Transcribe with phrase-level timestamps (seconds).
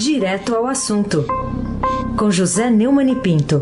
[0.00, 1.26] Direto ao assunto,
[2.16, 3.60] com José Neumann e Pinto.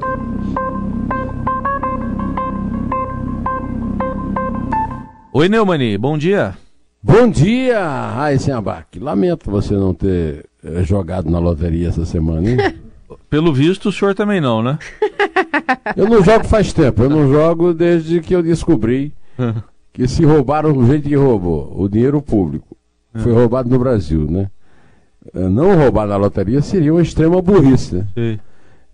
[5.33, 6.57] Oi, Neumani, bom dia.
[7.03, 9.01] Bom dia, Raíssen Abac.
[9.01, 12.57] Lamento você não ter eh, jogado na loteria essa semana, hein?
[13.29, 14.79] Pelo visto, o senhor também não, né?
[15.97, 19.13] Eu não jogo faz tempo, eu não jogo desde que eu descobri
[19.93, 22.77] que se roubaram do jeito que roubou, o dinheiro público.
[23.17, 24.49] Foi roubado no Brasil, né?
[25.35, 28.07] Eh, Não roubar na loteria seria uma extrema burrice, né?
[28.15, 28.41] Sei.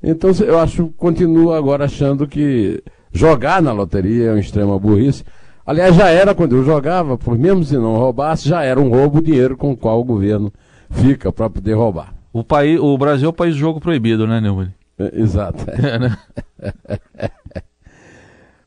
[0.03, 5.25] Então eu acho, continuo agora achando que jogar na loteria é uma extrema burrice.
[5.67, 9.19] Aliás, já era quando eu jogava, por mesmo se não roubasse, já era um roubo
[9.19, 10.53] o dinheiro com o qual o governo
[10.91, 12.13] fica para poder roubar.
[12.35, 14.75] O, país, o Brasil é o país do jogo proibido, né, Neumani?
[14.99, 15.65] É, exato.
[15.83, 16.19] É, né?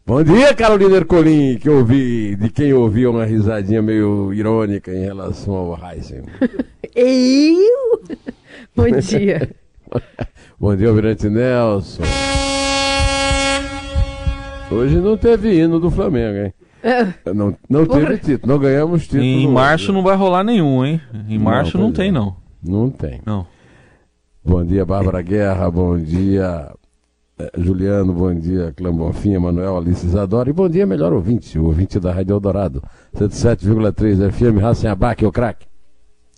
[0.08, 5.04] Bom dia, Carolina Ercolim, que eu ouvi, de quem ouviu uma risadinha meio irônica em
[5.04, 6.24] relação ao Heisen.
[6.96, 8.02] Eu?
[8.76, 9.50] Bom dia.
[10.60, 12.04] Bom dia, Almirante Nelson.
[14.72, 16.54] Hoje não teve hino do Flamengo, hein?
[17.34, 19.24] Não, não teve título, não ganhamos título.
[19.24, 21.02] Em março não vai rolar nenhum, hein?
[21.28, 22.12] Em Não, março não, pois tem, é.
[22.12, 22.36] não.
[22.64, 23.22] Não tem.
[23.26, 23.46] Não.
[24.44, 25.70] Bom dia, Bárbara Guerra.
[25.70, 26.72] Bom dia,
[27.40, 28.14] eh, Juliano.
[28.14, 30.50] Bom dia, Clã Bonfim, Manuel, Alice Isadora.
[30.50, 32.82] E bom dia, melhor ouvinte, o ouvinte da Rádio Eldorado.
[33.16, 35.67] 107,3 FM, Racem Abac, o craque.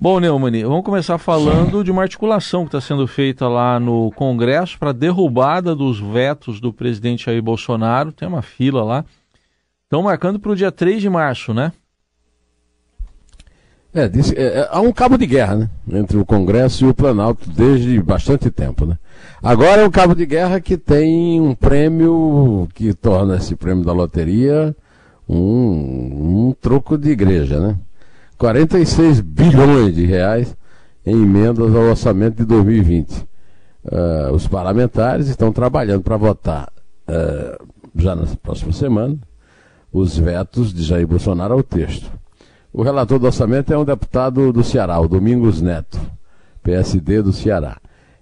[0.01, 4.79] Bom, Neumani, vamos começar falando de uma articulação que está sendo feita lá no Congresso
[4.79, 8.13] para derrubada dos vetos do presidente Jair Bolsonaro.
[8.13, 9.03] Tem uma fila lá.
[9.83, 11.73] Estão marcando para o dia 3 de março, né?
[13.93, 15.69] É, disse- é, é, há um cabo de guerra, né?
[15.91, 18.97] Entre o Congresso e o Planalto desde bastante tempo, né?
[19.43, 23.91] Agora é um cabo de guerra que tem um prêmio que torna esse prêmio da
[23.91, 24.73] loteria
[25.27, 27.77] um, um troco de igreja, né?
[28.39, 30.55] 46 bilhões de reais
[31.05, 33.27] em emendas ao orçamento de 2020.
[33.91, 36.71] Ah, os parlamentares estão trabalhando para votar
[37.05, 37.59] ah,
[37.93, 39.17] já na próxima semana
[39.91, 42.09] os vetos de Jair Bolsonaro ao texto.
[42.71, 45.99] O relator do orçamento é um deputado do Ceará, o Domingos Neto,
[46.63, 47.77] PSD do Ceará.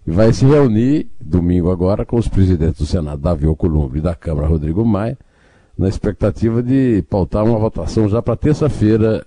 [0.05, 4.15] E vai se reunir domingo agora com os presidentes do Senado, Davi Alcolumbre, e da
[4.15, 5.17] Câmara, Rodrigo Maia,
[5.77, 9.23] na expectativa de pautar uma votação já para terça-feira,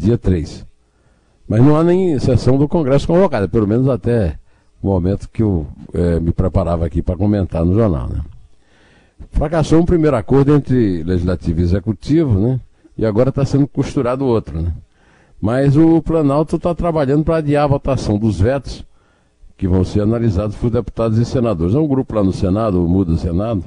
[0.00, 0.66] dia 3.
[1.46, 4.38] Mas não há nem sessão do Congresso convocada, pelo menos até
[4.82, 8.08] o momento que eu eh, me preparava aqui para comentar no jornal.
[8.08, 8.20] Né?
[9.32, 12.60] Fracassou um primeiro acordo entre legislativo e executivo, né?
[12.96, 14.72] E agora está sendo costurado outro, né?
[15.40, 18.84] Mas o Planalto está trabalhando para adiar a votação dos vetos
[19.56, 21.74] que vão ser analisados por deputados e senadores.
[21.74, 23.64] É um grupo lá no Senado, o Muda Senado,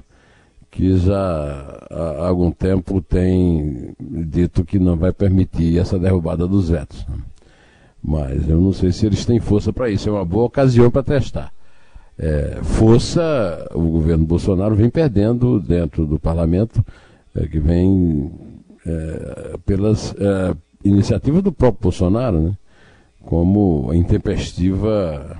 [0.73, 7.05] que já há algum tempo tem dito que não vai permitir essa derrubada dos vetos.
[8.03, 10.09] Mas eu não sei se eles têm força para isso.
[10.09, 11.53] É uma boa ocasião para testar.
[12.17, 16.83] É, força, o governo Bolsonaro vem perdendo dentro do parlamento,
[17.35, 18.31] é, que vem
[18.85, 22.57] é, pelas é, iniciativas do próprio Bolsonaro, né?
[23.21, 25.37] como a intempestiva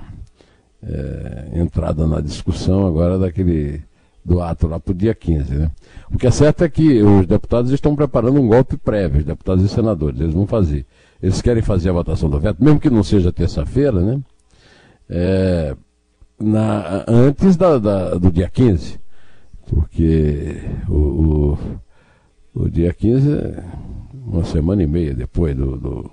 [0.80, 3.82] é, entrada na discussão agora daquele
[4.24, 5.54] do ato lá para o dia 15.
[5.54, 5.70] Né?
[6.12, 9.62] O que é certo é que os deputados estão preparando um golpe prévio, os deputados
[9.64, 10.86] e senadores, eles vão fazer.
[11.22, 14.20] Eles querem fazer a votação do veto, mesmo que não seja terça-feira, né?
[15.08, 15.76] É,
[16.40, 18.98] na, antes da, da- do dia 15,
[19.66, 20.56] porque
[20.88, 21.58] o, o,
[22.54, 23.64] o dia 15 é
[24.26, 26.10] uma semana e meia depois do, do-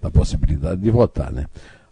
[0.00, 1.46] da possibilidade de votar, né?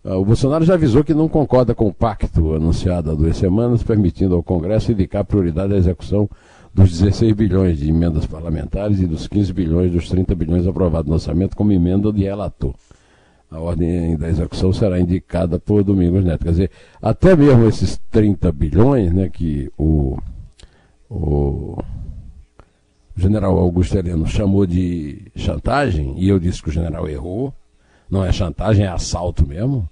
[0.05, 3.83] Ah, O Bolsonaro já avisou que não concorda com o pacto anunciado há duas semanas,
[3.83, 6.29] permitindo ao Congresso indicar prioridade à execução
[6.73, 11.15] dos 16 bilhões de emendas parlamentares e dos 15 bilhões dos 30 bilhões aprovados no
[11.15, 12.75] orçamento como emenda de relator.
[13.51, 16.45] A ordem da execução será indicada por Domingos Neto.
[16.45, 16.71] Quer dizer,
[17.01, 20.19] até mesmo esses 30 bilhões né, que o,
[21.09, 21.79] o
[23.17, 27.55] general Augusto Heleno chamou de chantagem, e eu disse que o general errou,
[28.11, 29.89] não é chantagem, é assalto mesmo,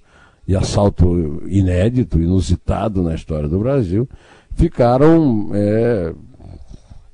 [0.46, 4.08] e assalto inédito, inusitado na história do Brasil,
[4.55, 6.14] ficaram é,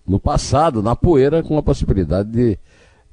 [0.06, 2.58] no passado, na poeira, com a possibilidade de,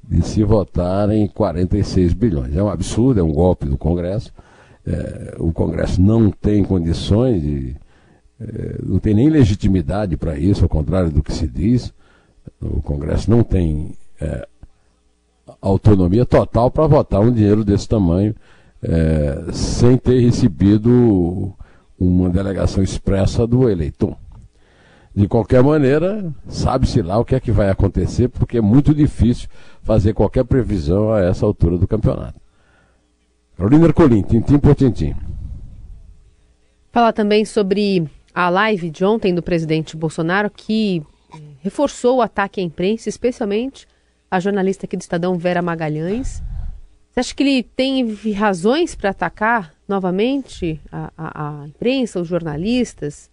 [0.02, 2.54] de se votar em 46 bilhões.
[2.54, 4.32] É um absurdo, é um golpe do Congresso.
[4.86, 7.76] É, o Congresso não tem condições de.
[8.40, 11.92] é, não tem nem legitimidade para isso, ao contrário do que se diz.
[12.60, 14.46] O Congresso não tem é,
[15.60, 18.34] autonomia total para votar um dinheiro desse tamanho
[18.82, 21.52] é, sem ter recebido
[21.98, 24.16] uma delegação expressa do eleitor.
[25.14, 29.48] De qualquer maneira, sabe-se lá o que é que vai acontecer, porque é muito difícil
[29.82, 32.40] fazer qualquer previsão a essa altura do campeonato.
[33.56, 35.14] Carolina Ercolim, tintim por tintim.
[36.92, 41.02] Falar também sobre a live de ontem do presidente Bolsonaro, que
[41.34, 43.86] eh, reforçou o ataque à imprensa, especialmente
[44.30, 46.42] a jornalista aqui do Estadão, Vera Magalhães.
[47.10, 53.28] Você acha que ele tem razões para atacar novamente a, a, a, imprensa, os jornalistas?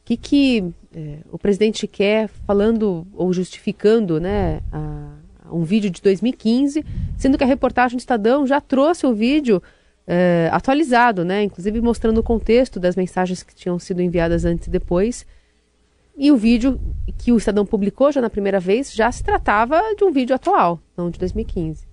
[0.00, 0.64] O que, que
[0.96, 5.10] eh, o presidente quer falando ou justificando né, a,
[5.52, 6.84] um vídeo de 2015,
[7.18, 9.62] sendo que a reportagem do Estadão já trouxe o vídeo
[10.06, 11.42] é, atualizado, né?
[11.42, 15.26] Inclusive mostrando o contexto das mensagens que tinham sido enviadas antes e depois.
[16.18, 16.80] E o vídeo
[17.16, 20.80] que o Estadão publicou já na primeira vez já se tratava de um vídeo atual,
[20.96, 21.86] não de 2015.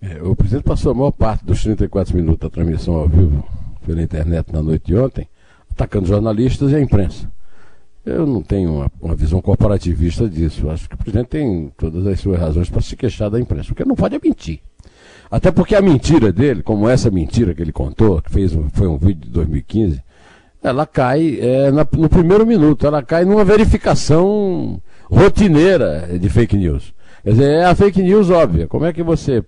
[0.00, 3.44] É, o presidente passou a maior parte dos 34 minutos da transmissão ao vivo
[3.84, 5.28] pela internet na noite de ontem,
[5.68, 7.28] atacando jornalistas e a imprensa.
[8.06, 10.70] Eu não tenho uma, uma visão corporativista disso.
[10.70, 13.84] Acho que o presidente tem todas as suas razões para se queixar da imprensa, porque
[13.84, 14.60] não pode é mentir.
[15.28, 18.96] Até porque a mentira dele, como essa mentira que ele contou, que fez foi um
[18.96, 20.02] vídeo de 2015,
[20.62, 24.80] ela cai é, na, no primeiro minuto, ela cai numa verificação
[25.10, 26.94] rotineira de fake news.
[27.24, 28.66] Quer dizer, é a fake news óbvia.
[28.66, 29.44] Como é que você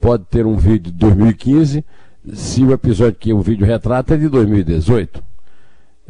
[0.00, 1.84] pode ter um vídeo de 2015
[2.32, 5.22] se o episódio que o vídeo retrata é de 2018?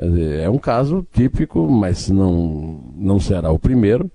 [0.00, 4.10] Dizer, é um caso típico, mas não, não será o primeiro,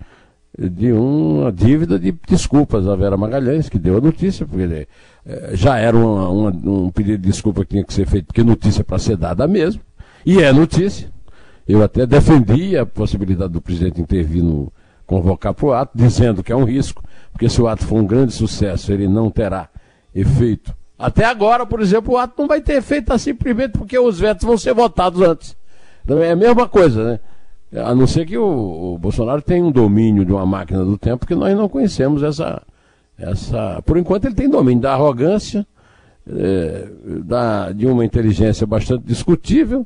[0.57, 4.87] de uma dívida de desculpas à Vera Magalhães, que deu a notícia, porque
[5.25, 8.43] é, já era uma, uma, um pedido de desculpa que tinha que ser feito, porque
[8.43, 9.81] notícia para ser dada mesmo,
[10.25, 11.09] e é notícia.
[11.67, 14.71] Eu até defendi a possibilidade do presidente intervir no
[15.05, 18.05] convocar para o ato, dizendo que é um risco, porque se o ato for um
[18.05, 19.69] grande sucesso, ele não terá
[20.13, 20.73] efeito.
[20.97, 24.57] Até agora, por exemplo, o ato não vai ter efeito simplesmente porque os vetos vão
[24.57, 25.57] ser votados antes.
[26.03, 27.19] Então é a mesma coisa, né?
[27.81, 31.25] A não ser que o, o, Bolsonaro tenha um domínio de uma máquina do tempo
[31.25, 32.61] que nós não conhecemos essa.
[33.17, 35.65] essa por enquanto ele tem domínio da arrogância,
[36.27, 36.87] é,
[37.23, 39.85] da, de uma inteligência bastante discutível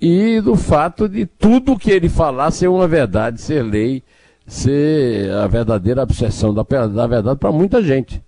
[0.00, 4.02] e do fato de tudo que ele falar ser uma verdade, ser lei,
[4.46, 8.22] ser a verdadeira obsessão da, da verdade para muita gente.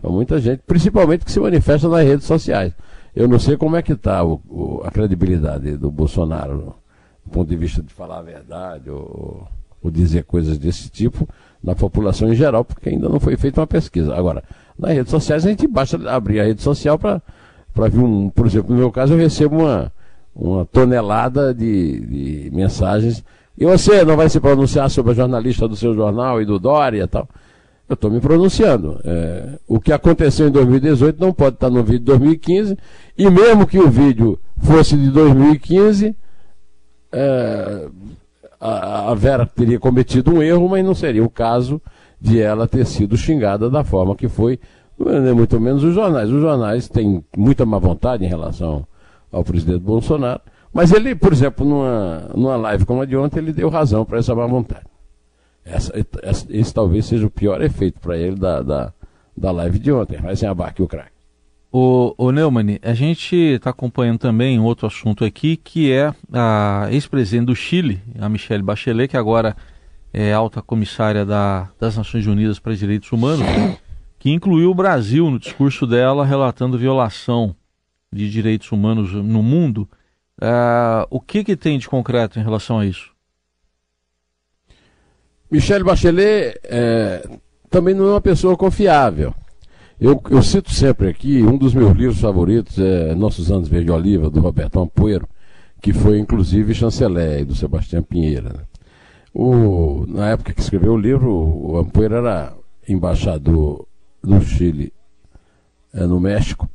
[0.00, 2.72] Para muita gente, principalmente que se manifesta nas redes sociais.
[3.14, 6.74] Eu não sei como é que está a credibilidade do Bolsonaro,
[7.24, 9.48] do ponto de vista de falar a verdade ou,
[9.82, 11.26] ou, dizer coisas desse tipo,
[11.62, 14.14] na população em geral, porque ainda não foi feita uma pesquisa.
[14.14, 14.44] Agora,
[14.78, 17.22] nas redes sociais a gente basta abrir a rede social para
[17.88, 18.28] ver um.
[18.28, 19.90] Por exemplo, no meu caso eu recebo uma,
[20.36, 23.24] uma tonelada de, de mensagens.
[23.56, 27.02] E você não vai se pronunciar sobre a jornalista do seu jornal e do Dória
[27.02, 27.26] e tal?
[27.88, 29.00] Eu estou me pronunciando.
[29.02, 32.76] É, o que aconteceu em 2018 não pode estar no vídeo de 2015,
[33.16, 36.14] e mesmo que o vídeo fosse de 2015,
[37.12, 37.88] é,
[38.60, 41.80] a, a Vera teria cometido um erro, mas não seria o caso
[42.20, 44.58] de ela ter sido xingada da forma que foi,
[44.98, 46.28] nem muito menos os jornais.
[46.28, 48.86] Os jornais têm muita má vontade em relação
[49.30, 50.40] ao presidente Bolsonaro,
[50.72, 54.18] mas ele, por exemplo, numa, numa live como a de ontem, ele deu razão para
[54.18, 54.84] essa má vontade.
[55.64, 55.92] Essa,
[56.22, 58.92] essa, esse talvez seja o pior efeito para ele da, da,
[59.36, 60.18] da live de ontem.
[60.18, 61.16] Vai sem abarque o craque.
[61.72, 67.46] O, o Neumann, a gente está acompanhando também outro assunto aqui, que é a ex-presidente
[67.46, 69.56] do Chile, a Michelle Bachelet, que agora
[70.12, 73.46] é alta comissária da, das Nações Unidas para os Direitos Humanos,
[74.18, 77.54] que incluiu o Brasil no discurso dela relatando violação
[78.16, 79.88] de direitos humanos no mundo.
[80.40, 83.14] Uh, o que, que tem de concreto em relação a isso?
[85.50, 87.28] Michelle Bachelet é,
[87.70, 89.32] também não é uma pessoa confiável.
[89.98, 94.28] Eu, eu, cito sempre aqui, um dos meus livros favoritos é Nossos Anos Verde Oliva,
[94.28, 95.26] do Roberto Ampoeiro,
[95.80, 98.50] que foi inclusive chanceler do Sebastião Pinheira.
[98.52, 98.60] Né?
[99.32, 102.52] O, na época que escreveu o livro, o Ampoeiro era
[102.86, 103.86] embaixador
[104.22, 104.92] do Chile
[105.94, 106.68] é, no México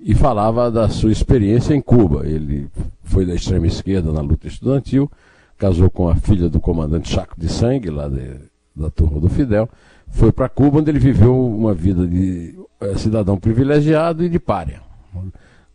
[0.00, 2.26] e falava da sua experiência em Cuba.
[2.26, 2.68] Ele
[3.02, 5.10] foi da extrema esquerda na luta estudantil
[5.58, 8.36] casou com a filha do comandante Chaco de Sangue, lá de,
[8.74, 9.68] da turma do Fidel,
[10.10, 14.80] foi para Cuba, onde ele viveu uma vida de é, cidadão privilegiado e de párea.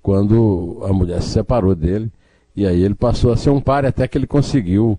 [0.02, 2.10] Quando a mulher se separou dele,
[2.56, 4.98] e aí ele passou a ser um párea até que ele conseguiu,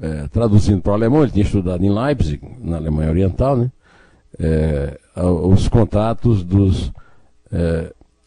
[0.00, 3.70] é, traduzindo para o alemão, ele tinha estudado em Leipzig, na Alemanha Oriental, né?
[4.38, 6.90] É, os contatos dos,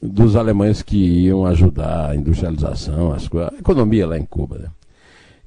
[0.08, 4.58] dos alemães que iam ajudar a industrialização, as, a economia lá em Cuba.
[4.58, 4.68] Né?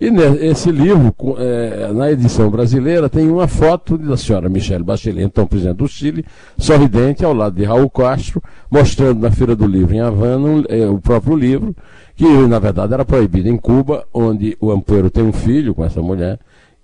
[0.00, 5.44] E nesse livro, é, na edição brasileira, tem uma foto da senhora Michelle Bachelet, então
[5.44, 6.24] presidente do Chile,
[6.56, 11.00] sorridente ao lado de Raul Castro, mostrando na Feira do Livro em Havana é, o
[11.00, 11.74] próprio livro,
[12.14, 16.00] que na verdade era proibido em Cuba, onde o Ampuero tem um filho com essa
[16.00, 16.38] mulher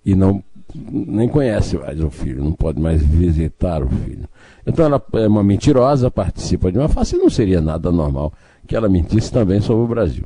[0.05, 0.43] e não
[0.75, 4.29] nem conhece mais o filho, não pode mais visitar o filho.
[4.67, 8.33] Então ela é uma mentirosa, participa de uma face e não seria nada normal
[8.67, 10.25] que ela mentisse também sobre o Brasil.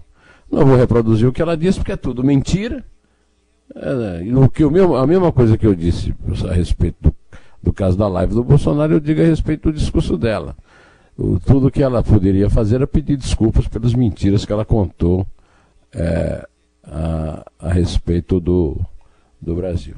[0.51, 2.85] Não vou reproduzir o que ela disse, porque é tudo mentira.
[3.75, 4.39] É, né?
[4.39, 6.15] o que, o mesmo, a mesma coisa que eu disse
[6.49, 7.15] a respeito do,
[7.63, 10.57] do caso da live do Bolsonaro, eu digo a respeito do discurso dela.
[11.17, 15.27] O, tudo que ela poderia fazer era pedir desculpas pelas mentiras que ela contou
[15.93, 16.47] é,
[16.85, 18.81] a, a, respeito do,
[19.41, 19.97] do Brasil.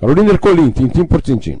[0.00, 1.58] Carolina Ercolim, tintim por tintim.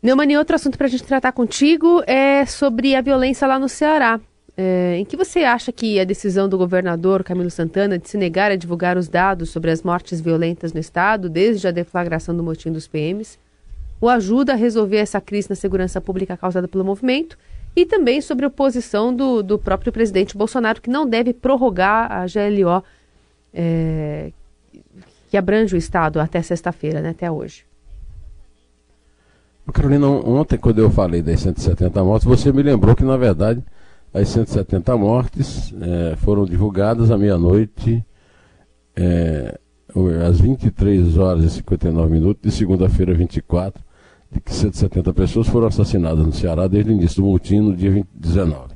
[0.00, 4.20] Neumann, outro assunto para a gente tratar contigo é sobre a violência lá no Ceará.
[4.56, 8.52] É, em que você acha que a decisão do governador Camilo Santana de se negar
[8.52, 12.70] a divulgar os dados sobre as mortes violentas no estado, desde a deflagração do motim
[12.70, 13.36] dos PMs,
[14.00, 17.36] o ajuda a resolver essa crise na segurança pública causada pelo movimento
[17.74, 22.26] e também sobre a posição do, do próprio presidente Bolsonaro, que não deve prorrogar a
[22.26, 22.84] GLO
[23.52, 24.30] é,
[25.34, 27.64] que abrange o estado até sexta-feira, né, até hoje.
[29.72, 33.60] Carolina, ontem quando eu falei das 170 mortes, você me lembrou que na verdade
[34.12, 38.06] as 170 mortes é, foram divulgadas à meia-noite,
[38.94, 39.58] é,
[40.24, 43.82] às 23 horas e 59 minutos, de segunda-feira 24,
[44.30, 47.90] de que 170 pessoas foram assassinadas no Ceará desde o início do motim, no dia
[47.90, 48.73] 20, 19.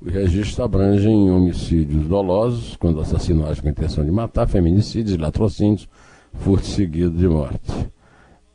[0.00, 5.86] Os registros abrangem homicídios dolosos, quando assassinados com intenção de matar, feminicídios, latrocínios,
[6.32, 7.60] furto seguido de morte.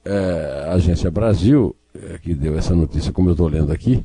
[0.04, 4.04] É, a Agência Brasil, é, que deu essa notícia, como eu estou lendo aqui,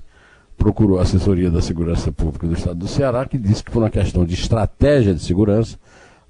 [0.59, 3.91] procurou a assessoria da Segurança Pública do Estado do Ceará, que disse que por uma
[3.91, 5.79] questão de estratégia de segurança,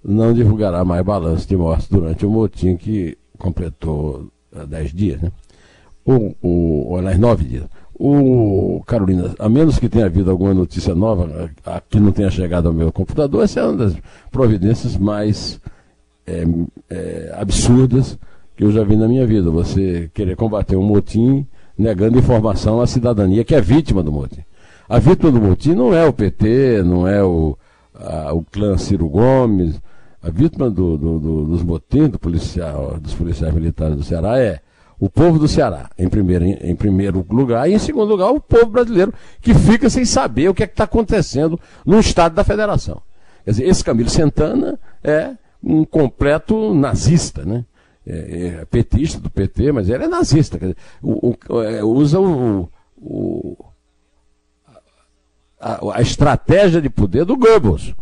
[0.03, 5.33] não divulgará mais balanço de mortes durante o motim que completou 10 eh, dias, né?
[6.05, 7.65] O, o, aliás, 9 dias.
[8.03, 12.67] O Carolina, a menos que tenha havido alguma notícia nova a, que não tenha chegado
[12.67, 13.95] ao meu computador, essa é uma das
[14.31, 15.61] providências mais
[16.27, 16.43] é,
[16.89, 18.19] é, absurdas
[18.57, 19.51] que eu já vi na minha vida.
[19.51, 24.41] Você querer combater um motim negando informação à cidadania que é vítima do motim.
[24.89, 27.55] A vítima do motim não é o PT, não é o,
[27.95, 29.79] a, o clã Ciro Gomes.
[30.23, 34.61] A vítima do, do, do, dos motins do policial, dos policiais militares do Ceará é
[35.01, 38.41] o povo do Ceará, em primeiro, em, em primeiro lugar, e em segundo lugar, o
[38.41, 43.01] povo brasileiro, que fica sem saber o que é está acontecendo no Estado da Federação.
[43.45, 45.31] Quer dizer, esse Camilo Santana é
[45.65, 47.65] um completo nazista, né?
[48.07, 50.59] é, é petista do PT, mas ele é nazista.
[50.59, 53.57] Dizer, o, o, é, usa o, o
[55.61, 57.95] a, a, estratégia de poder do Goebbels,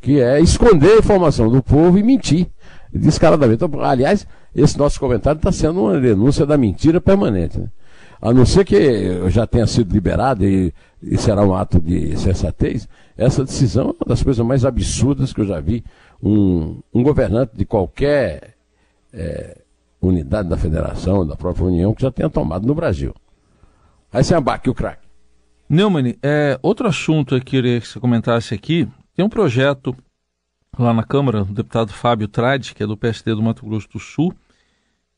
[0.00, 2.48] que é esconder a informação do povo e mentir
[2.92, 3.64] descaradamente.
[3.80, 7.58] Aliás, esse nosso comentário está sendo uma denúncia da mentira permanente.
[7.58, 7.68] Né?
[8.20, 12.88] A não ser que já tenha sido liberado e, e será um ato de sensatez,
[13.16, 15.84] essa decisão é uma das coisas mais absurdas que eu já vi
[16.22, 18.54] um, um governante de qualquer
[19.12, 19.60] é,
[20.00, 23.14] unidade da federação, da própria União, que já tenha tomado no Brasil.
[24.12, 25.08] Aí você abaque o craque.
[25.68, 29.96] Neumann, é, outro assunto que eu queria que você comentasse aqui, tem um projeto
[30.78, 33.98] lá na Câmara, o deputado Fábio Trade, que é do PSD do Mato Grosso do
[33.98, 34.34] Sul,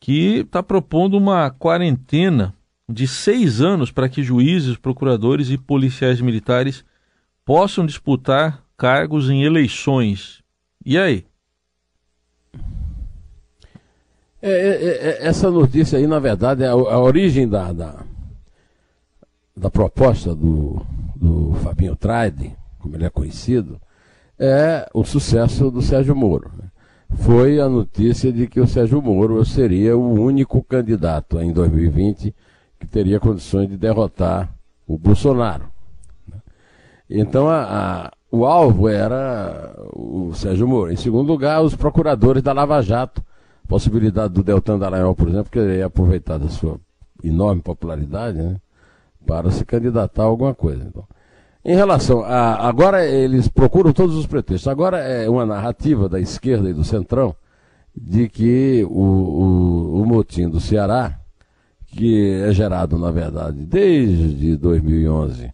[0.00, 2.54] que está propondo uma quarentena
[2.88, 6.84] de seis anos para que juízes, procuradores e policiais militares
[7.44, 10.42] possam disputar cargos em eleições.
[10.84, 11.24] E aí?
[14.42, 18.04] É, é, é, essa notícia aí, na verdade, é a, a origem da, da,
[19.56, 20.84] da, proposta do,
[21.16, 23.80] do Fabinho Trade, como ele é conhecido,
[24.38, 26.50] é o sucesso do Sérgio Moro.
[27.18, 32.34] Foi a notícia de que o Sérgio Moro seria o único candidato em 2020
[32.78, 34.52] que teria condições de derrotar
[34.86, 35.64] o Bolsonaro.
[37.08, 40.92] Então, a, a, o alvo era o Sérgio Moro.
[40.92, 43.22] Em segundo lugar, os procuradores da Lava Jato,
[43.68, 46.78] possibilidade do Deltan Dallagnol, por exemplo, querer aproveitar da sua
[47.22, 48.56] enorme popularidade né,
[49.26, 50.84] para se candidatar a alguma coisa.
[50.84, 51.04] Então,
[51.64, 52.68] em relação a.
[52.68, 54.68] Agora eles procuram todos os pretextos.
[54.68, 57.34] Agora é uma narrativa da esquerda e do centrão
[57.96, 61.18] de que o, o, o motim do Ceará,
[61.86, 65.52] que é gerado, na verdade, desde 2011,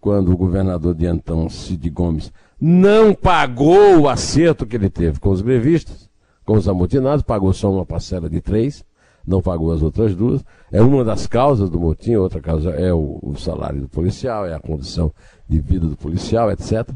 [0.00, 5.30] quando o governador de então, Cid Gomes, não pagou o acerto que ele teve com
[5.30, 6.08] os grevistas,
[6.44, 8.84] com os amotinados, pagou só uma parcela de três,
[9.26, 10.44] não pagou as outras duas.
[10.70, 14.54] É uma das causas do motim, outra causa é o, o salário do policial, é
[14.54, 15.12] a condição
[15.48, 16.88] de vida do policial, etc.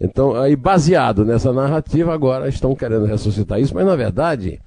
[0.00, 4.60] Então, aí baseado nessa narrativa, agora estão querendo ressuscitar isso, mas na verdade,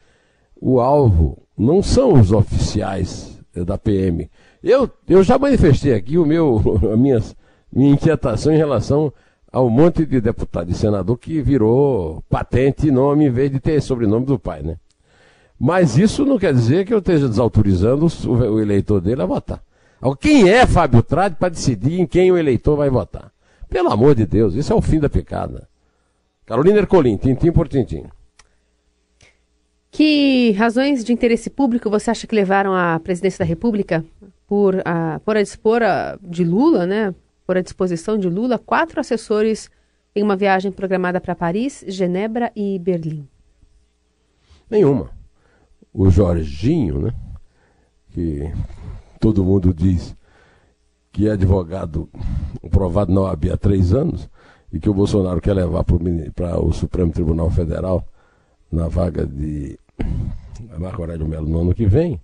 [0.59, 4.29] o alvo não são os oficiais da PM.
[4.63, 6.61] Eu, eu já manifestei aqui o meu,
[6.91, 7.21] a minha,
[7.71, 9.11] minha inquietação em relação
[9.51, 14.25] ao monte de deputado e senador que virou patente nome em vez de ter sobrenome
[14.25, 14.77] do pai, né?
[15.59, 19.61] Mas isso não quer dizer que eu esteja desautorizando o eleitor dele a votar.
[20.19, 23.31] Quem é Fábio Trade para decidir em quem o eleitor vai votar?
[23.67, 25.67] Pelo amor de Deus, isso é o fim da picada.
[26.45, 28.05] Carolina Ercolim, tintim por tintim.
[29.89, 34.05] Que razões de interesse público você acha que levaram a presidência da República
[34.47, 37.13] por a, por a dispor a, de Lula, né?
[37.45, 39.69] Por a disposição de Lula, quatro assessores
[40.15, 43.27] em uma viagem programada para Paris, Genebra e Berlim?
[44.69, 45.16] Nenhuma.
[45.97, 47.13] O Jorginho, né?
[48.11, 48.53] Que
[49.19, 50.15] todo mundo diz
[51.11, 52.07] que é advogado
[52.69, 54.29] provado na OAB há três anos
[54.71, 55.83] e que o Bolsonaro quer levar
[56.35, 58.05] para o Supremo Tribunal Federal
[58.71, 59.79] na vaga de
[60.77, 62.21] Marco Aurélio Melo no ano que vem,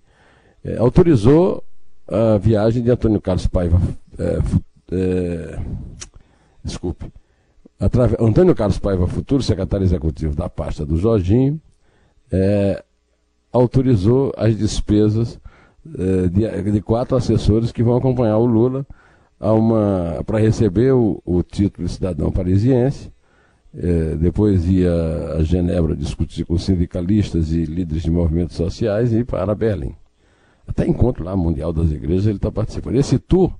[0.63, 1.63] é, autorizou
[2.07, 3.81] a viagem de Antônio Carlos Paiva.
[4.19, 4.39] É,
[4.91, 5.59] é,
[6.63, 7.11] desculpe.
[8.19, 11.59] Antônio Carlos Paiva, futuro secretário executivo da pasta do Jorginho,
[12.31, 12.83] é,
[13.53, 15.39] autorizou as despesas
[15.97, 18.85] é, de, de, quatro assessores que vão acompanhar o Lula
[20.25, 23.11] para receber o, o, título de cidadão parisiense.
[23.75, 24.93] É, depois ia
[25.37, 29.95] a Genebra discutir com sindicalistas e líderes de movimentos sociais e para Berlim.
[30.67, 32.95] Até encontro lá mundial das igrejas ele está participando.
[32.95, 33.53] Esse tour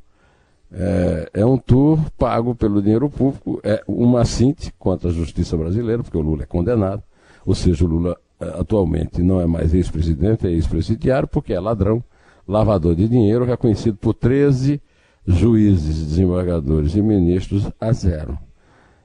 [0.76, 6.02] é, é, um tour pago pelo dinheiro público, é uma cinte contra a justiça brasileira,
[6.02, 7.04] porque o Lula é condenado,
[7.46, 8.18] ou seja, o Lula
[8.60, 12.04] atualmente não é mais ex-presidente, é ex-presidiário, porque é ladrão,
[12.48, 14.82] lavador de dinheiro, reconhecido por 13
[15.26, 18.38] juízes, desembargadores e ministros a zero.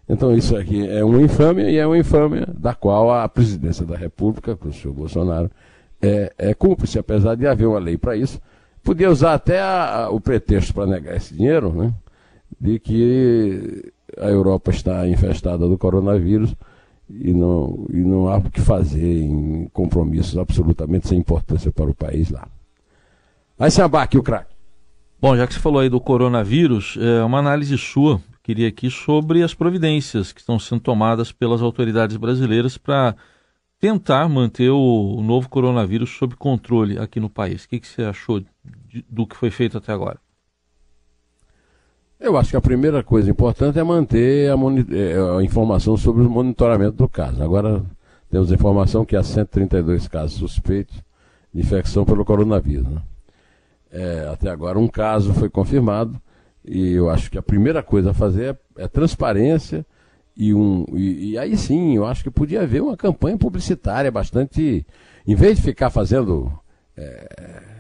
[0.09, 3.97] Então isso aqui é uma infâmia e é uma infâmia da qual a presidência da
[3.97, 5.51] República, com o senhor Bolsonaro,
[6.01, 8.41] é, é cúmplice, apesar de haver uma lei para isso.
[8.83, 11.93] Podia usar até a, a, o pretexto para negar esse dinheiro, né?
[12.59, 16.55] De que a Europa está infestada do coronavírus
[17.11, 21.95] e não, e não há o que fazer em compromissos absolutamente sem importância para o
[21.95, 22.47] país lá.
[23.59, 24.55] Aí se abaque o craque.
[25.21, 29.43] Bom, já que você falou aí do coronavírus, é uma análise sua, queria aqui, sobre
[29.43, 33.17] as providências que estão sendo tomadas pelas autoridades brasileiras para
[33.81, 37.65] tentar manter o, novo coronavírus sob controle aqui no país.
[37.65, 40.21] O que, que você achou de, do que foi feito até agora?
[42.21, 46.31] Eu acho que a primeira coisa importante é manter a, é, a, informação sobre o
[46.31, 47.43] monitoramento do caso.
[47.43, 47.85] Agora
[48.29, 50.97] temos informação que há 132 casos suspeitos
[51.55, 52.89] de infecção pelo coronavírus.
[52.89, 53.03] Né?
[53.93, 56.21] É, até agora um caso foi confirmado
[56.65, 59.87] e eu acho que a primeira coisa a fazer é, é transparência
[60.37, 64.85] e, um, e, e, aí sim, eu acho que podia haver uma campanha publicitária bastante.
[65.27, 66.53] Em vez de ficar fazendo
[66.97, 67.78] é,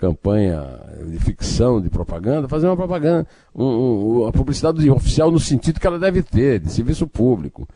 [0.00, 0.66] campanha
[1.06, 5.86] de ficção, de propaganda, fazer uma propaganda, um, um, uma publicidade oficial no sentido que
[5.86, 7.68] ela deve ter, de serviço público.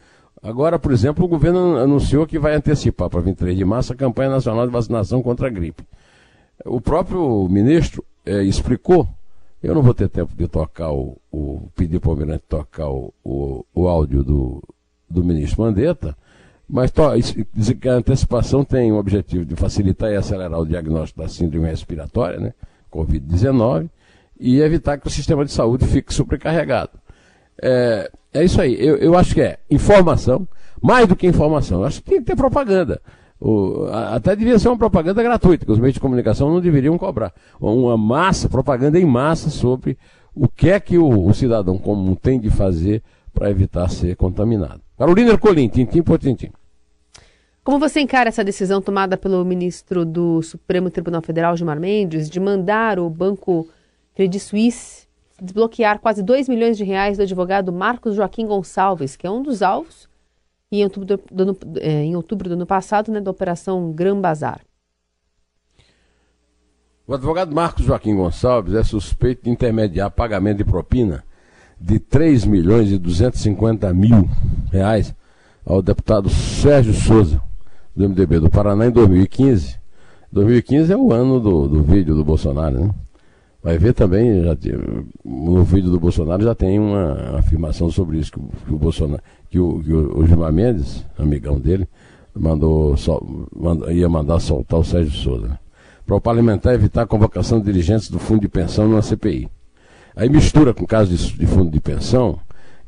[0.42, 4.30] Agora, por exemplo, o governo anunciou que vai antecipar para 23 de março a campanha
[4.30, 5.84] nacional de vacinação contra a gripe.
[6.64, 9.06] O próprio ministro é, explicou
[9.62, 13.14] eu não vou ter tempo de tocar o, o pedir para o Almirante tocar o,
[13.24, 14.62] o, o, áudio do,
[15.08, 16.14] do ministro Mandetta,
[16.68, 21.68] mas to, a antecipação tem o objetivo de facilitar e acelerar o diagnóstico da síndrome
[21.68, 22.54] respiratória, né,
[22.92, 23.88] Covid-19,
[24.38, 26.92] e evitar que o sistema de saúde fique sobrecarregado.
[27.60, 28.74] É, é isso aí.
[28.78, 30.46] Eu, eu acho que é informação,
[30.82, 31.80] mais do que informação.
[31.80, 33.00] Eu acho que tem que ter propaganda.
[33.40, 37.32] O, até devia ser uma propaganda gratuita, que os meios de comunicação não deveriam cobrar.
[37.60, 39.98] Uma massa, propaganda em massa sobre
[40.34, 44.83] o que é que o, o cidadão comum tem de fazer para evitar ser contaminado.
[44.96, 46.50] Carolina Ercolim, tintim por tintim.
[47.64, 52.38] Como você encara essa decisão tomada pelo ministro do Supremo Tribunal Federal, Gilmar Mendes, de
[52.38, 53.68] mandar o banco
[54.14, 55.04] Credit Suisse
[55.40, 59.62] desbloquear quase 2 milhões de reais do advogado Marcos Joaquim Gonçalves, que é um dos
[59.62, 60.08] alvos
[60.70, 64.60] em outubro do, ano, é, em outubro do ano passado, né, da Operação Gran Bazar.
[67.06, 71.24] O advogado Marcos Joaquim Gonçalves é suspeito de intermediar pagamento de propina
[71.84, 74.26] de 3 milhões e 250 mil
[74.72, 75.14] reais
[75.66, 77.40] ao deputado Sérgio Souza,
[77.94, 79.76] do MDB do Paraná, em 2015.
[80.32, 82.94] 2015 é o ano do, do vídeo do Bolsonaro, né?
[83.62, 84.56] Vai ver também, já,
[85.24, 89.58] no vídeo do Bolsonaro já tem uma afirmação sobre isso, que, que o Bolsonaro, que
[89.58, 91.86] o, que o Gilmar Mendes, amigão dele,
[92.34, 92.94] mandou,
[93.90, 95.58] ia mandar soltar o Sérgio Souza.
[96.06, 99.48] Para o parlamentar evitar a convocação de dirigentes do fundo de pensão na CPI.
[100.16, 102.38] Aí mistura com o caso de, de fundo de pensão,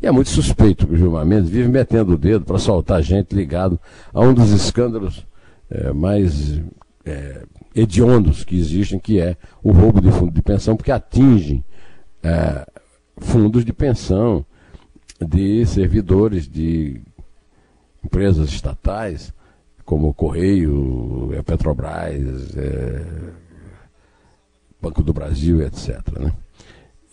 [0.01, 3.35] e é muito suspeito que o Gilmar Mendes vive metendo o dedo para soltar gente
[3.35, 3.81] ligado
[4.13, 5.27] a um dos escândalos
[5.71, 6.61] é, mais
[7.05, 7.43] é,
[7.75, 11.65] hediondos que existem, que é o roubo de fundo de pensão, porque atingem
[12.23, 12.67] é,
[13.17, 14.45] fundos de pensão
[15.19, 17.01] de servidores de
[18.05, 19.33] empresas estatais,
[19.85, 23.05] como o Correio, a Petrobras, é,
[24.81, 26.01] Banco do Brasil, etc.
[26.19, 26.33] Né?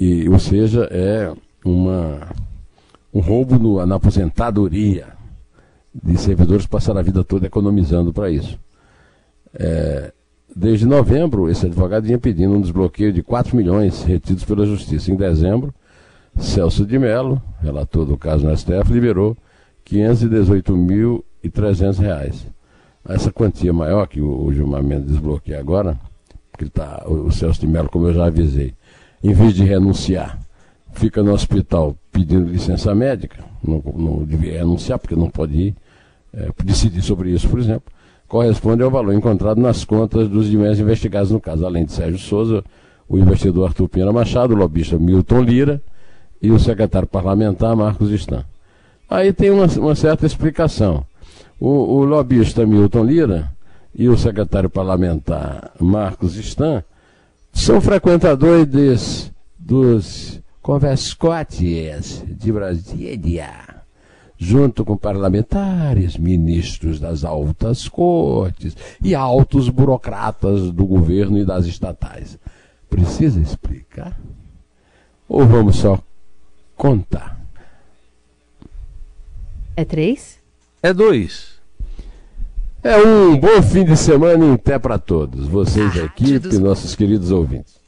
[0.04, 1.32] E, ou seja, é
[1.63, 2.28] uma,
[3.13, 5.08] um roubo no, na aposentadoria
[5.94, 8.60] de servidores passaram a vida toda economizando para isso.
[9.54, 10.12] É,
[10.54, 15.10] desde novembro, esse advogado vinha pedindo um desbloqueio de 4 milhões retidos pela Justiça.
[15.10, 15.74] Em dezembro,
[16.38, 19.38] Celso de Mello, relator do caso no STF, liberou
[19.89, 22.46] 518.300 reais.
[23.08, 25.98] Essa quantia maior que o, Gilmar Mendes desbloqueia agora,
[26.52, 28.74] porque tá, o Celso de Mello, como eu já avisei,
[29.23, 30.39] em vez de renunciar,
[30.93, 35.75] fica no hospital pedindo licença médica, não, não devia renunciar porque não pode ir
[36.33, 37.91] é, decidir sobre isso, por exemplo,
[38.27, 42.63] corresponde ao valor encontrado nas contas dos demais investigados no caso, além de Sérgio Souza,
[43.07, 45.81] o investidor Arthur Pina Machado, o lobista Milton Lira
[46.41, 48.43] e o secretário parlamentar Marcos Stan.
[49.09, 51.05] Aí tem uma, uma certa explicação.
[51.59, 53.51] O, o, lobista Milton Lira
[53.93, 56.83] e o secretário parlamentar Marcos Stan
[57.54, 63.84] são frequentadores dos converscotes de Brasília
[64.44, 72.38] junto com parlamentares, ministros das altas cortes e altos burocratas do governo e das estatais.
[72.89, 74.20] Precisa explicar?
[75.30, 75.98] Ou vamos só
[76.76, 77.39] contar?
[79.78, 80.39] É três?
[80.82, 81.53] É dois.
[82.84, 86.93] É um bom fim de semana em pé para todos, vocês da equipe e nossos
[86.93, 87.83] queridos ouvintes.